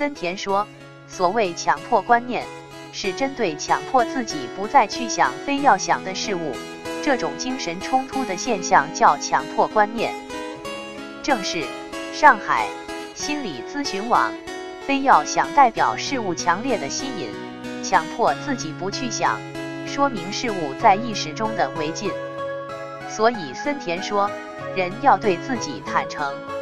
[0.00, 0.66] 森田说
[1.06, 2.42] 所谓强迫观念
[2.90, 6.56] 是针对强迫自己不再去想非要想的事物
[7.02, 10.14] 这种精神冲突的现象叫强迫观念。
[11.22, 11.64] 正是
[12.14, 12.66] 上海
[13.14, 14.32] 心理咨询网
[14.86, 17.28] 非要想代表事物强烈的吸引
[17.84, 19.38] 强迫自己不去想
[19.86, 22.10] 说明事物在意识中的违禁。
[23.10, 24.30] 所以森田说
[24.74, 26.59] 人要对自己坦诚。